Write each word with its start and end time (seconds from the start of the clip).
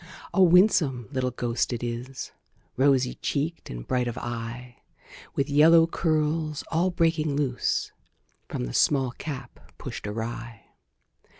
A 0.33 0.41
winsome 0.41 1.07
little 1.11 1.29
ghost 1.29 1.71
it 1.71 1.83
is, 1.83 2.31
Rosy 2.75 3.13
cheeked, 3.13 3.69
and 3.69 3.87
bright 3.87 4.07
of 4.07 4.17
eye; 4.17 4.77
With 5.35 5.47
yellow 5.47 5.85
curls 5.85 6.63
all 6.71 6.89
breaking 6.89 7.35
loose 7.35 7.91
From 8.49 8.65
the 8.65 8.73
small 8.73 9.11
cap 9.11 9.59
pushed 9.77 10.07
awry. 10.07 10.71